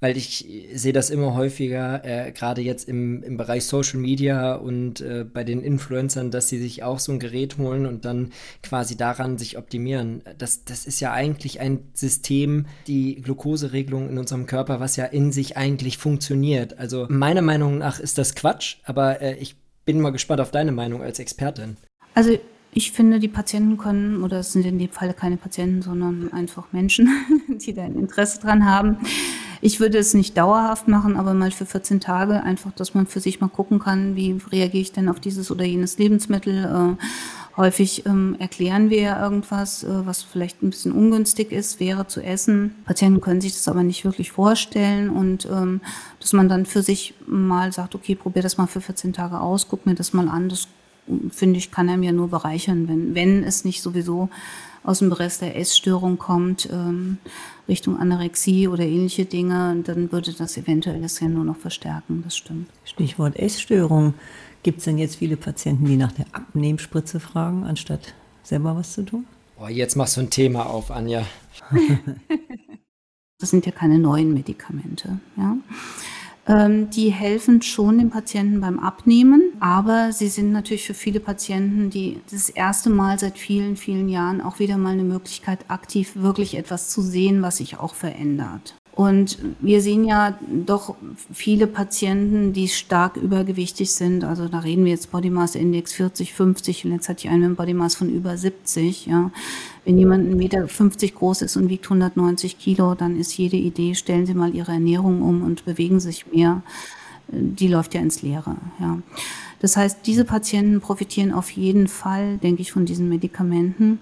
[0.00, 5.00] Weil ich sehe das immer häufiger, äh, gerade jetzt im, im Bereich Social Media und
[5.00, 8.96] äh, bei den Influencern, dass sie sich auch so ein Gerät holen und dann quasi
[8.96, 10.22] daran sich optimieren.
[10.38, 15.32] Das, das ist ja eigentlich ein System, die Glukoseregelung in unserem Körper, was ja in
[15.32, 16.78] sich eigentlich funktioniert.
[16.78, 20.72] Also meiner Meinung nach ist das Quatsch, aber äh, ich bin mal gespannt auf deine
[20.72, 21.76] Meinung als Expertin.
[22.14, 22.38] Also
[22.72, 26.72] ich finde, die Patienten können, oder es sind in dem Fall keine Patienten, sondern einfach
[26.72, 27.08] Menschen,
[27.48, 28.98] die da ein Interesse dran haben,
[29.60, 33.20] ich würde es nicht dauerhaft machen, aber mal für 14 Tage einfach, dass man für
[33.20, 36.64] sich mal gucken kann, wie reagiere ich denn auf dieses oder jenes Lebensmittel.
[36.64, 37.04] Äh,
[37.56, 42.22] häufig ähm, erklären wir ja irgendwas, äh, was vielleicht ein bisschen ungünstig ist, wäre zu
[42.22, 42.74] essen.
[42.84, 45.82] Patienten können sich das aber nicht wirklich vorstellen und ähm,
[46.20, 49.68] dass man dann für sich mal sagt, okay, probier das mal für 14 Tage aus,
[49.68, 50.48] guck mir das mal an.
[50.48, 50.68] Das
[51.30, 54.30] finde ich, kann einem ja nur bereichern, wenn, wenn es nicht sowieso
[54.82, 57.18] aus dem Rest der Essstörung kommt, ähm,
[57.70, 62.36] Richtung Anorexie oder ähnliche Dinge, dann würde das eventuell das ja nur noch verstärken, das
[62.36, 62.68] stimmt.
[62.84, 64.14] Stichwort Essstörung.
[64.62, 69.04] Gibt es denn jetzt viele Patienten, die nach der Abnehmspritze fragen, anstatt selber was zu
[69.04, 69.24] tun?
[69.58, 71.24] Oh, jetzt machst du ein Thema auf, Anja.
[73.38, 75.20] das sind ja keine neuen Medikamente.
[75.36, 75.56] Ja?
[76.46, 81.90] Ähm, die helfen schon dem Patienten beim Abnehmen, aber sie sind natürlich für viele Patienten,
[81.90, 86.56] die das erste Mal seit vielen, vielen Jahren auch wieder mal eine Möglichkeit, aktiv wirklich
[86.56, 88.74] etwas zu sehen, was sich auch verändert.
[88.92, 90.94] Und wir sehen ja doch
[91.32, 94.24] viele Patienten, die stark übergewichtig sind.
[94.24, 97.54] Also da reden wir jetzt Body Mass Index 40, 50 und jetzt hatte ich einen
[97.56, 99.06] Body Mass von über 70.
[99.06, 99.30] Ja.
[99.84, 100.66] Wenn jemand 1,50 Meter
[101.14, 105.22] groß ist und wiegt 190 Kilo, dann ist jede Idee, stellen Sie mal Ihre Ernährung
[105.22, 106.62] um und bewegen sich mehr.
[107.28, 108.56] Die läuft ja ins Leere.
[108.78, 108.98] Ja.
[109.60, 114.00] Das heißt, diese Patienten profitieren auf jeden Fall, denke ich, von diesen Medikamenten.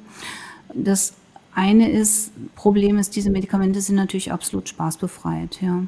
[0.74, 1.14] Das
[1.54, 5.60] eine ist, Problem ist, diese Medikamente sind natürlich absolut spaßbefreit.
[5.60, 5.82] Ja.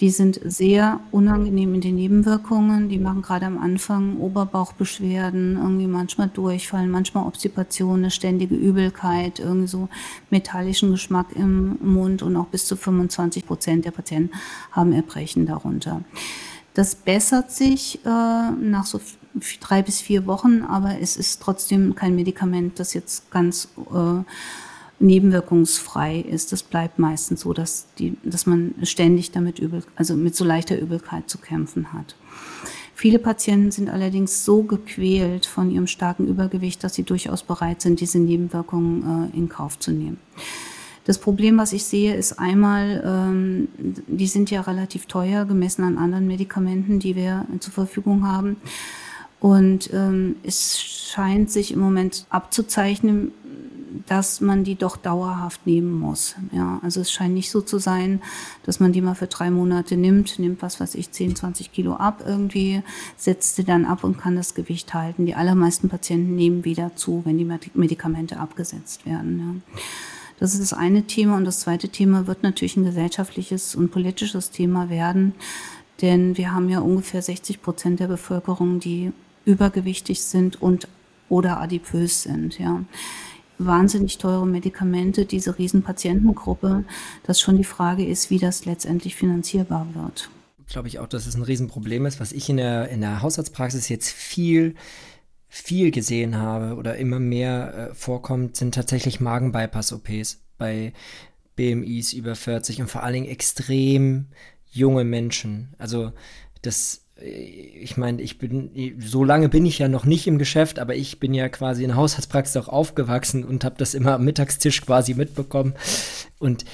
[0.00, 2.90] Die sind sehr unangenehm in den Nebenwirkungen.
[2.90, 9.68] Die machen gerade am Anfang Oberbauchbeschwerden, irgendwie manchmal Durchfallen, manchmal Obstipation, eine ständige Übelkeit, irgendwie
[9.68, 9.88] so
[10.28, 14.32] metallischen Geschmack im Mund und auch bis zu 25 Prozent der Patienten
[14.70, 16.02] haben Erbrechen darunter.
[16.74, 19.00] Das bessert sich äh, nach so
[19.60, 24.22] drei bis vier Wochen, aber es ist trotzdem kein Medikament, das jetzt ganz äh,
[24.98, 26.52] nebenwirkungsfrei ist.
[26.52, 30.78] Das bleibt meistens so, dass, die, dass man ständig damit übel, also mit so leichter
[30.78, 32.16] Übelkeit zu kämpfen hat.
[32.94, 38.00] Viele Patienten sind allerdings so gequält von ihrem starken Übergewicht, dass sie durchaus bereit sind,
[38.00, 40.18] diese Nebenwirkungen äh, in Kauf zu nehmen.
[41.04, 45.98] Das Problem, was ich sehe, ist einmal, ähm, die sind ja relativ teuer, gemessen an
[45.98, 48.56] anderen Medikamenten, die wir zur Verfügung haben.
[49.38, 53.30] Und ähm, es scheint sich im Moment abzuzeichnen,
[54.06, 56.36] dass man die doch dauerhaft nehmen muss.
[56.52, 58.22] Ja, also es scheint nicht so zu sein,
[58.64, 61.94] dass man die mal für drei Monate nimmt, nimmt was weiß ich, 10, 20 Kilo
[61.94, 62.82] ab irgendwie,
[63.16, 65.26] setzt sie dann ab und kann das Gewicht halten.
[65.26, 69.62] Die allermeisten Patienten nehmen wieder zu, wenn die Medikamente abgesetzt werden.
[69.74, 69.80] Ja.
[70.38, 71.36] Das ist das eine Thema.
[71.36, 75.34] Und das zweite Thema wird natürlich ein gesellschaftliches und politisches Thema werden.
[76.02, 79.12] Denn wir haben ja ungefähr 60 Prozent der Bevölkerung, die
[79.44, 80.88] übergewichtig sind und
[81.28, 82.58] oder adipös sind.
[82.58, 82.84] Ja
[83.58, 86.84] wahnsinnig teure Medikamente, diese Riesenpatientengruppe,
[87.24, 90.30] dass schon die Frage ist, wie das letztendlich finanzierbar wird.
[90.68, 93.88] Glaube ich auch, dass es ein Riesenproblem ist, was ich in der, in der Hausarztpraxis
[93.88, 94.74] jetzt viel
[95.48, 100.92] viel gesehen habe oder immer mehr äh, vorkommt, sind tatsächlich Magen-Bypass-OPs bei
[101.54, 104.26] BMIs über 40 und vor allen Dingen extrem
[104.70, 105.74] junge Menschen.
[105.78, 106.12] Also
[106.60, 110.94] das ich meine, ich bin, so lange bin ich ja noch nicht im Geschäft, aber
[110.94, 115.14] ich bin ja quasi in Haushaltspraxis auch aufgewachsen und habe das immer am Mittagstisch quasi
[115.14, 115.74] mitbekommen.
[116.38, 116.66] Und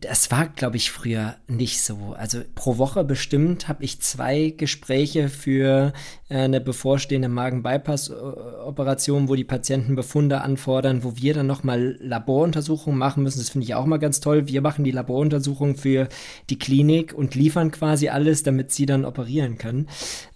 [0.00, 2.14] das war, glaube ich, früher nicht so.
[2.16, 5.92] Also pro Woche bestimmt habe ich zwei Gespräche für
[6.30, 13.22] äh, eine bevorstehende Magen-Bypass-Operation, wo die Patienten Befunde anfordern, wo wir dann nochmal Laboruntersuchungen machen
[13.22, 13.40] müssen.
[13.40, 14.48] Das finde ich auch mal ganz toll.
[14.48, 16.08] Wir machen die Laboruntersuchungen für
[16.48, 19.88] die Klinik und liefern quasi alles, damit sie dann operieren können.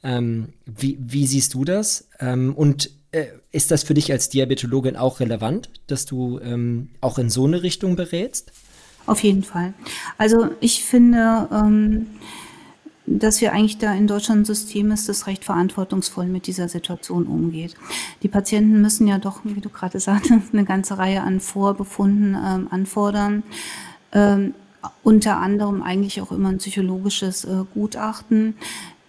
[0.03, 2.09] Ähm, wie, wie, siehst du das?
[2.21, 7.19] Ähm, und äh, ist das für dich als Diabetologin auch relevant, dass du ähm, auch
[7.19, 8.53] in so eine Richtung berätst?
[9.07, 9.75] Auf jeden Fall.
[10.19, 12.07] Also ich finde, ähm,
[13.07, 17.27] dass wir eigentlich da in Deutschland ein System ist, das recht verantwortungsvoll mit dieser Situation
[17.27, 17.75] umgeht.
[18.23, 22.69] Die Patienten müssen ja doch, wie du gerade sagtest, eine ganze Reihe an Vorbefunden ähm,
[22.71, 23.43] anfordern.
[24.13, 24.55] Ähm,
[25.03, 28.55] unter anderem eigentlich auch immer ein psychologisches äh, Gutachten.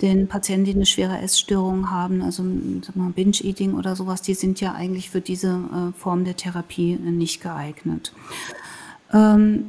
[0.02, 5.10] Denn Patienten, die eine schwere Essstörung haben, also Binge-Eating oder sowas, die sind ja eigentlich
[5.10, 8.12] für diese äh, Form der Therapie äh, nicht geeignet.
[9.14, 9.68] Ähm,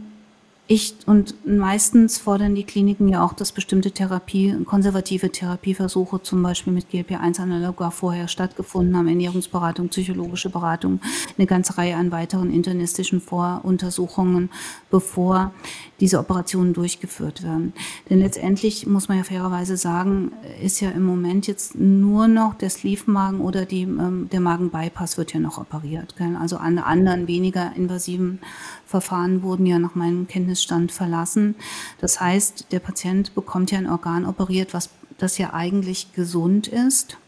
[0.69, 6.73] ich und meistens fordern die Kliniken ja auch, dass bestimmte Therapie, konservative Therapieversuche zum Beispiel
[6.73, 11.01] mit GLP-1-Analog vorher stattgefunden haben, Ernährungsberatung, psychologische Beratung,
[11.39, 14.51] eine ganze Reihe an weiteren internistischen Voruntersuchungen,
[14.91, 15.53] bevor
[16.01, 17.73] diese Operationen durchgeführt werden.
[18.11, 22.71] Denn letztendlich muss man ja fairerweise sagen, ist ja im Moment jetzt nur noch der
[22.71, 26.15] Sleeve-Magen oder die, ähm, der Magen-Bypass wird ja noch operiert.
[26.41, 28.41] Also an anderen weniger invasiven
[28.87, 31.57] Verfahren wurden ja nach meinem Kenntnisstand verlassen.
[32.01, 37.19] Das heißt, der Patient bekommt ja ein Organ operiert, was das ja eigentlich gesund ist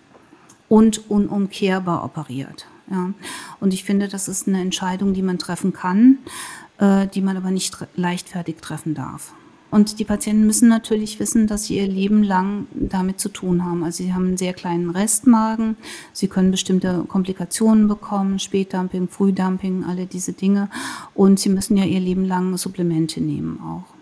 [0.69, 2.67] und unumkehrbar operiert.
[2.91, 3.13] Ja.
[3.61, 6.19] Und ich finde, das ist eine Entscheidung, die man treffen kann,
[6.79, 9.35] äh, die man aber nicht leichtfertig treffen darf.
[9.71, 13.85] Und die Patienten müssen natürlich wissen, dass sie ihr Leben lang damit zu tun haben.
[13.85, 15.77] Also sie haben einen sehr kleinen Restmagen,
[16.13, 20.71] sie können bestimmte Komplikationen bekommen, Spätdumping, Frühdumping, alle diese Dinge.
[21.15, 23.99] Und sie müssen ja ihr Leben lang Supplemente nehmen auch.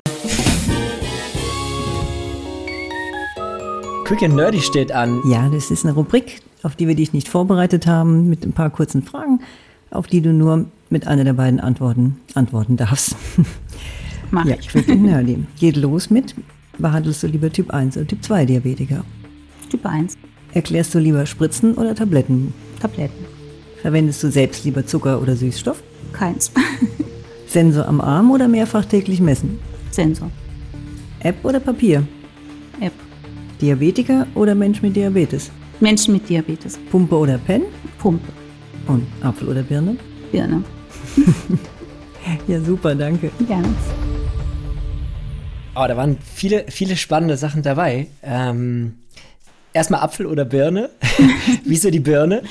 [4.04, 5.20] Quick and Nerdy steht an.
[5.28, 8.70] Ja, das ist eine Rubrik, auf die wir dich nicht vorbereitet haben, mit ein paar
[8.70, 9.40] kurzen Fragen,
[9.90, 13.16] auf die du nur mit einer der beiden Antworten antworten darfst.
[14.36, 14.68] Mach ja, ich.
[14.68, 15.38] Quick and Nerdy.
[15.58, 16.34] Geht los mit,
[16.76, 19.02] behandelst du lieber Typ 1 oder Typ 2 Diabetiker?
[19.70, 20.12] Typ 1.
[20.52, 22.52] Erklärst du lieber Spritzen oder Tabletten?
[22.78, 23.24] Tabletten.
[23.80, 25.82] Verwendest du selbst lieber Zucker oder Süßstoff?
[26.12, 26.52] Keins.
[27.46, 29.58] Sensor am Arm oder mehrfach täglich messen?
[29.90, 30.30] Sensor.
[31.20, 32.06] App oder Papier?
[32.80, 32.92] App.
[33.62, 35.50] Diabetiker oder Mensch mit Diabetes?
[35.80, 36.78] Menschen mit Diabetes.
[36.90, 37.62] Pumpe oder Pen?
[37.98, 38.30] Pumpe.
[38.86, 39.96] Und Apfel oder Birne?
[40.30, 40.62] Birne.
[42.48, 43.30] Ja, super, danke.
[43.46, 43.68] Gerne.
[45.78, 48.06] Oh, da waren viele, viele spannende Sachen dabei.
[48.22, 48.94] Ähm,
[49.74, 50.88] erstmal Apfel oder Birne?
[51.64, 52.42] Wieso die Birne?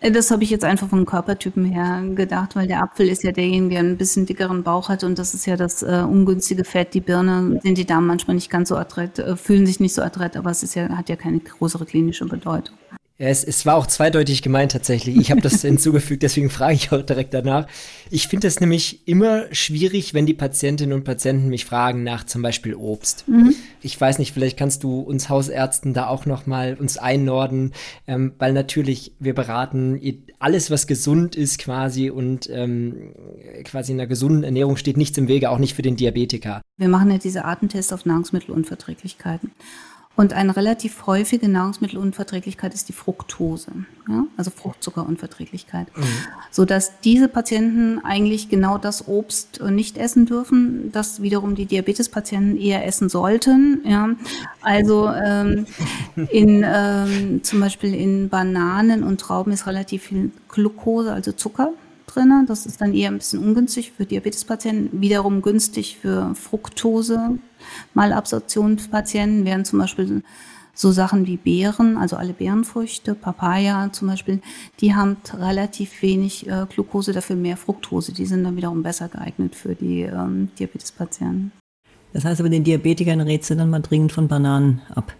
[0.00, 3.74] Das habe ich jetzt einfach vom Körpertypen her gedacht, weil der Apfel ist ja derjenige,
[3.74, 6.94] der ein bisschen dickeren Bauch hat und das ist ja das äh, ungünstige Fett.
[6.94, 10.02] Die Birne sind die Damen manchmal nicht ganz so adrett, äh, fühlen sich nicht so
[10.02, 12.76] adrett, aber es ist ja, hat ja keine größere klinische Bedeutung.
[13.20, 15.16] Ja, es, es war auch zweideutig gemeint tatsächlich.
[15.16, 17.66] Ich habe das hinzugefügt, deswegen frage ich auch direkt danach.
[18.10, 22.42] Ich finde es nämlich immer schwierig, wenn die Patientinnen und Patienten mich fragen nach zum
[22.42, 23.24] Beispiel Obst.
[23.82, 27.72] Ich weiß nicht, vielleicht kannst du uns Hausärzten da auch noch mal uns einnorden,
[28.06, 30.00] ähm, weil natürlich wir beraten
[30.38, 33.14] alles, was gesund ist quasi und ähm,
[33.64, 36.62] quasi in einer gesunden Ernährung steht nichts im Wege, auch nicht für den Diabetiker.
[36.76, 39.50] Wir machen ja diese Artentests auf Nahrungsmittelunverträglichkeiten.
[40.18, 43.70] Und eine relativ häufige Nahrungsmittelunverträglichkeit ist die Fructose,
[44.08, 44.24] ja?
[44.36, 45.86] also Fruchtzuckerunverträglichkeit.
[46.50, 52.60] Sodass diese Patienten eigentlich genau das Obst äh, nicht essen dürfen, das wiederum die Diabetespatienten
[52.60, 53.82] eher essen sollten.
[53.84, 54.08] Ja?
[54.60, 55.66] Also ähm,
[56.32, 61.70] in, ähm, zum Beispiel in Bananen und Trauben ist relativ viel Glucose, also Zucker
[62.08, 62.44] drin.
[62.48, 67.38] Das ist dann eher ein bisschen ungünstig für Diabetespatienten, wiederum günstig für Fructose.
[67.94, 70.22] Malabsorptionspatienten wären zum Beispiel
[70.78, 74.40] so Sachen wie Beeren, also alle Beerenfrüchte, Papaya zum Beispiel,
[74.80, 78.12] die haben relativ wenig äh, Glucose, dafür mehr Fructose.
[78.12, 81.50] Die sind dann wiederum besser geeignet für die ähm, Diabetespatienten.
[82.12, 85.12] Das heißt aber, den Diabetikern rätst du dann mal dringend von Bananen ab.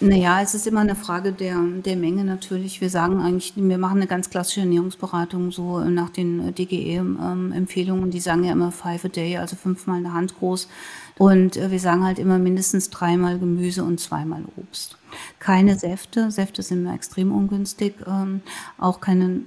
[0.00, 2.80] Naja, es ist immer eine Frage der, der Menge natürlich.
[2.80, 8.10] Wir sagen eigentlich, wir machen eine ganz klassische Ernährungsberatung so nach den DGE-Empfehlungen.
[8.10, 10.68] Die sagen ja immer five a day, also fünfmal eine Hand groß.
[11.16, 14.98] Und äh, wir sagen halt immer mindestens dreimal Gemüse und zweimal Obst.
[15.38, 16.30] Keine Säfte.
[16.30, 17.94] Säfte sind immer extrem ungünstig.
[18.06, 18.40] Ähm,
[18.78, 19.42] auch keine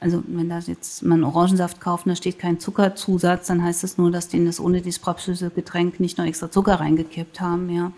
[0.00, 3.96] also wenn da jetzt man Orangensaft kauft und da steht kein Zuckerzusatz, dann heißt das
[3.96, 7.90] nur, dass in das ohne dieses brapsöse Getränk nicht noch extra Zucker reingekippt haben, ja.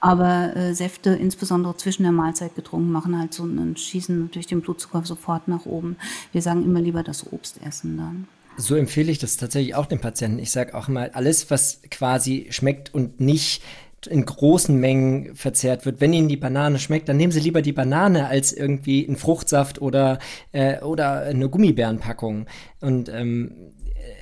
[0.00, 4.60] Aber äh, Säfte, insbesondere zwischen der Mahlzeit getrunken, machen halt so einen Schießen durch den
[4.60, 5.96] Blutzucker sofort nach oben.
[6.32, 8.28] Wir sagen immer lieber das Obst essen dann.
[8.58, 10.38] So empfehle ich das tatsächlich auch den Patienten.
[10.38, 13.62] Ich sage auch immer, alles, was quasi schmeckt und nicht
[14.06, 16.00] in großen Mengen verzehrt wird.
[16.00, 19.80] Wenn Ihnen die Banane schmeckt, dann nehmen Sie lieber die Banane als irgendwie einen Fruchtsaft
[19.80, 20.18] oder,
[20.52, 22.46] äh, oder eine Gummibärenpackung.
[22.80, 23.72] Und ähm,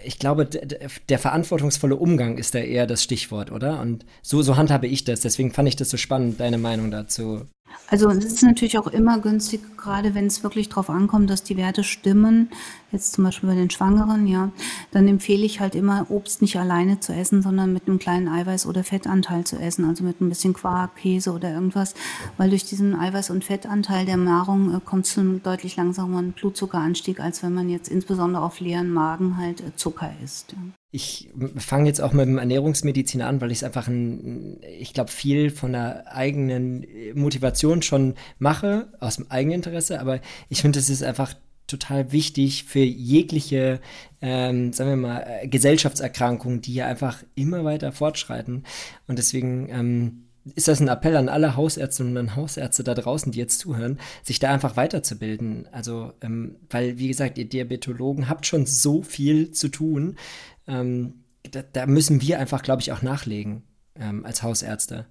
[0.05, 3.81] ich glaube, der verantwortungsvolle Umgang ist da eher das Stichwort, oder?
[3.81, 5.20] Und so, so handhabe ich das.
[5.20, 7.47] Deswegen fand ich das so spannend, deine Meinung dazu.
[7.89, 11.57] Also es ist natürlich auch immer günstig, gerade wenn es wirklich darauf ankommt, dass die
[11.57, 12.49] Werte stimmen,
[12.91, 14.51] jetzt zum Beispiel bei den Schwangeren, ja,
[14.91, 18.67] dann empfehle ich halt immer, Obst nicht alleine zu essen, sondern mit einem kleinen Eiweiß-
[18.67, 21.95] oder Fettanteil zu essen, also mit ein bisschen Quark, Käse oder irgendwas,
[22.37, 26.33] weil durch diesen Eiweiß- und Fettanteil der Nahrung äh, kommt es zu einem deutlich langsameren
[26.33, 30.53] Blutzuckeranstieg, als wenn man jetzt insbesondere auf leeren Magen halt äh, Zucker isst.
[30.53, 30.84] Ja.
[30.97, 35.11] Ich fange jetzt auch mit dem Ernährungsmedizin an, weil ich es einfach, ein, ich glaube,
[35.11, 40.91] viel von der eigenen Motivation schon mache, aus dem eigenen Interesse, aber ich finde, es
[40.91, 41.35] ist einfach
[41.67, 43.81] total wichtig für jegliche,
[44.21, 48.63] ähm, sagen wir mal, Gesellschaftserkrankungen, die ja einfach immer weiter fortschreiten.
[49.09, 53.39] Und deswegen ähm, ist das ein Appell an alle Hausärztinnen und Hausärzte da draußen, die
[53.39, 55.67] jetzt zuhören, sich da einfach weiterzubilden.
[55.73, 60.17] Also, ähm, weil, wie gesagt, ihr Diabetologen habt schon so viel zu tun.
[60.66, 63.62] Ähm, da, da, müssen wir einfach, glaube ich, auch nachlegen
[63.96, 65.07] ähm, als Hausärzte.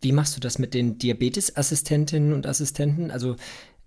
[0.00, 3.10] Wie machst du das mit den Diabetesassistentinnen und Assistenten?
[3.10, 3.36] Also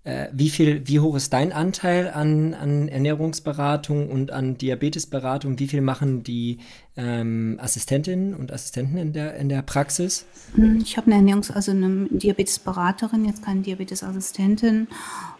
[0.04, 5.58] äh, wie viel, wie hoch ist dein Anteil an, an Ernährungsberatung und an Diabetesberatung?
[5.58, 6.58] Wie viel machen die
[6.94, 10.26] ähm, Assistentinnen und Assistenten in der, in der Praxis?
[10.82, 14.88] Ich habe eine Ernährungs-, also eine Diabetesberaterin, jetzt keine Diabetesassistentin.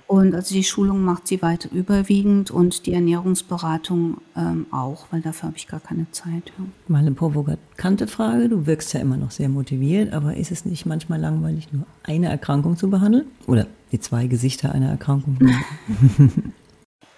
[0.07, 5.49] Und also die Schulung macht sie weiter überwiegend und die Ernährungsberatung ähm, auch, weil dafür
[5.49, 6.53] habe ich gar keine Zeit.
[6.59, 6.65] Ja.
[6.89, 8.51] Mal eine provokante Frage.
[8.51, 12.29] Du wirkst ja immer noch sehr motiviert, aber ist es nicht manchmal langweilig, nur eine
[12.29, 13.27] Erkrankung zu behandeln?
[13.47, 15.39] Oder die zwei Gesichter einer Erkrankung?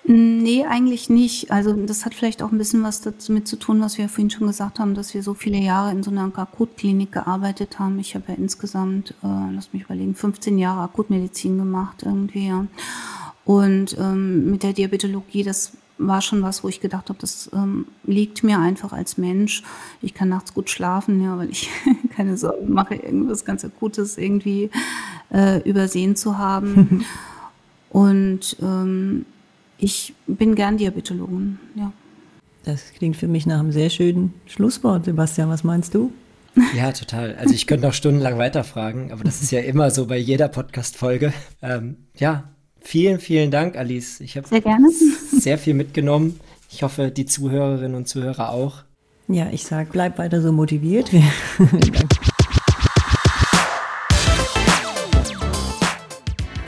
[0.09, 1.51] Nee, eigentlich nicht.
[1.51, 4.47] Also das hat vielleicht auch ein bisschen was damit zu tun, was wir vorhin schon
[4.47, 7.99] gesagt haben, dass wir so viele Jahre in so einer Akutklinik gearbeitet haben.
[7.99, 12.47] Ich habe ja insgesamt, äh, lass mich überlegen, 15 Jahre Akutmedizin gemacht irgendwie.
[12.47, 12.67] Ja.
[13.45, 17.87] Und ähm, mit der Diabetologie, das war schon was, wo ich gedacht habe, das ähm,
[18.05, 19.65] liegt mir einfach als Mensch.
[20.03, 21.69] Ich kann nachts gut schlafen, ja, weil ich
[22.15, 24.71] keine Sorgen mache, irgendwas ganz Akutes irgendwie
[25.33, 27.05] äh, übersehen zu haben.
[27.91, 29.25] Und ähm,
[29.79, 31.93] ich bin gern Diabetologin, ja.
[32.65, 35.05] Das klingt für mich nach einem sehr schönen Schlusswort.
[35.05, 36.13] Sebastian, was meinst du?
[36.75, 37.37] Ja, total.
[37.37, 41.33] Also ich könnte noch stundenlang weiterfragen, aber das ist ja immer so bei jeder Podcast-Folge.
[41.63, 42.45] Ähm, ja,
[42.81, 44.21] vielen, vielen Dank, Alice.
[44.21, 44.89] Ich habe sehr gerne
[45.31, 46.41] sehr viel mitgenommen.
[46.71, 48.83] Ich hoffe, die Zuhörerinnen und Zuhörer auch.
[49.29, 51.11] Ja, ich sage, bleib weiter so motiviert.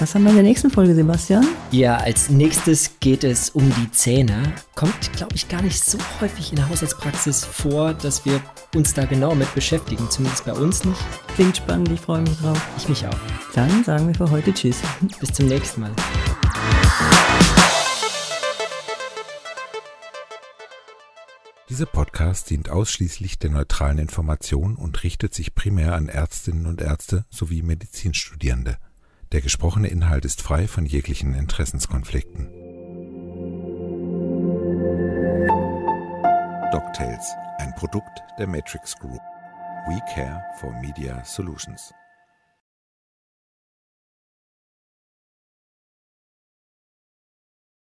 [0.09, 1.47] Was haben wir in der nächsten Folge, Sebastian?
[1.71, 4.55] Ja, als nächstes geht es um die Zähne.
[4.75, 8.41] Kommt, glaube ich, gar nicht so häufig in der Haushaltspraxis vor, dass wir
[8.75, 10.09] uns da genau mit beschäftigen.
[10.09, 10.99] Zumindest bei uns nicht.
[11.35, 12.59] Klingt spannend, ich freue mich drauf.
[12.79, 13.19] Ich mich auch.
[13.55, 14.79] Dann sagen wir für heute Tschüss.
[15.21, 15.93] Bis zum nächsten Mal.
[21.69, 27.27] Dieser Podcast dient ausschließlich der neutralen Information und richtet sich primär an Ärztinnen und Ärzte
[27.29, 28.79] sowie Medizinstudierende.
[29.33, 32.51] Der gesprochene Inhalt ist frei von jeglichen Interessenskonflikten.
[36.73, 39.21] DocTales, ein Produkt der Matrix Group.
[39.87, 41.93] We care for Media Solutions.